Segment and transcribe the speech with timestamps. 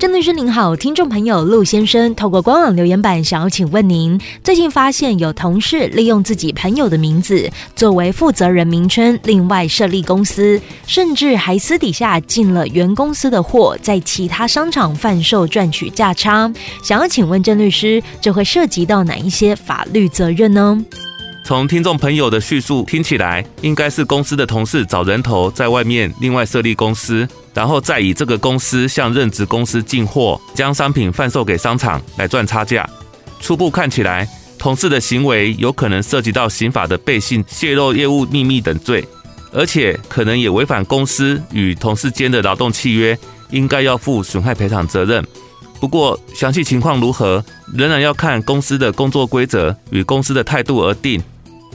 [0.00, 16.50] 郑律师您好，听众朋友陆先生透过官网留言板想要请问您，最近发现有同事利用自己朋友的名字作为负责人名称，另外设立公司，甚至还私底下进了原公司的货，在其他商场贩售赚取价差。
[16.82, 20.82] 想要请问郑律师，这会涉及到哪一些法律责任呢？
[21.50, 27.26] 从听众朋友的叙述听起来，应该是公司的同事找人头在外面另外设立公司。
[27.52, 32.88] 然后再以这个公司向任职公司进货，将商品贩售给商场来赚差价。
[33.40, 34.28] 初步看起来，
[34.60, 39.04] 同事的行为有可能涉及到刑法的背信、泄露业务秘密等罪，
[39.52, 43.18] 而且可能也违反公司与同事间的劳动契约，
[43.50, 45.26] 应该要负损害赔偿责任。
[45.80, 51.20] 不过，详细情况如何，仍然要看公司的工作规则与公司的态度而定。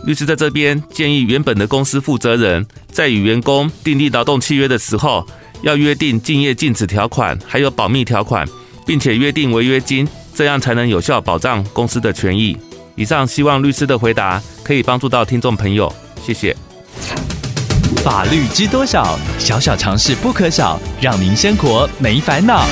[0.06, 5.26] 律师在这边建议，原本的公司负责人在与员工订立劳动契约的时候，
[5.64, 8.48] 要约定竞业禁止条款，还有保密条款，
[8.86, 12.56] 并且约定违约金，这样才能有效保障公司的权益。
[12.96, 15.92] 以上希望律师的回答可以帮助到听众朋友，
[16.24, 16.56] 谢谢。
[18.04, 19.18] 法律知多少？
[19.40, 22.66] 小小常识不可少，让您生活没烦恼。